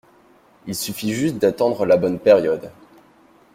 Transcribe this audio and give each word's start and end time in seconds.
Il 0.65 0.73
suffit 0.73 1.13
juste 1.13 1.37
d’attendre 1.37 1.85
la 1.85 1.95
bonne 1.95 2.17
période. 2.17 2.71